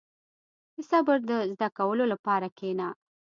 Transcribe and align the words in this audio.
•د 0.75 0.77
صبر 0.89 1.17
د 1.29 1.31
زده 1.51 1.67
کولو 1.77 2.03
لپاره 2.13 2.47
کښېنه. 2.57 2.87